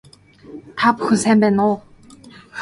Та 0.77 0.87
бүхэн 0.95 1.19
сайн 1.23 1.37
байна 1.41 1.61
уу 1.69 1.75